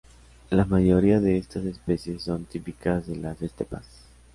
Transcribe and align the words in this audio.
La 0.49 0.65
mayoría 0.65 1.19
de 1.19 1.37
estas 1.37 1.63
especies 1.65 2.23
son 2.23 2.45
típicas 2.45 3.05
de 3.05 3.17
las 3.17 3.39
estepas. 3.43 3.85